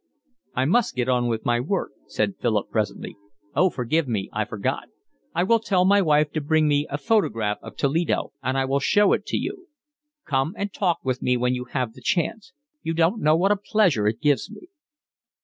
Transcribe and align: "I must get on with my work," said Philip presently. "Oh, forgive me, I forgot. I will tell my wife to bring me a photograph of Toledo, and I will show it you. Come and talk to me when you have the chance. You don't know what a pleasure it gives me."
"I 0.55 0.65
must 0.65 0.95
get 0.95 1.07
on 1.07 1.27
with 1.27 1.45
my 1.45 1.59
work," 1.59 1.91
said 2.07 2.37
Philip 2.41 2.71
presently. 2.71 3.17
"Oh, 3.55 3.69
forgive 3.69 4.07
me, 4.07 4.31
I 4.33 4.45
forgot. 4.45 4.85
I 5.35 5.43
will 5.43 5.59
tell 5.59 5.85
my 5.85 6.01
wife 6.01 6.31
to 6.31 6.41
bring 6.41 6.67
me 6.67 6.87
a 6.89 6.97
photograph 6.97 7.59
of 7.61 7.75
Toledo, 7.75 8.33
and 8.41 8.57
I 8.57 8.65
will 8.65 8.79
show 8.79 9.13
it 9.13 9.31
you. 9.31 9.67
Come 10.25 10.55
and 10.57 10.73
talk 10.73 11.03
to 11.03 11.17
me 11.21 11.37
when 11.37 11.53
you 11.53 11.65
have 11.65 11.93
the 11.93 12.01
chance. 12.01 12.51
You 12.81 12.95
don't 12.95 13.21
know 13.21 13.35
what 13.35 13.51
a 13.51 13.55
pleasure 13.55 14.07
it 14.07 14.21
gives 14.21 14.49
me." 14.49 14.69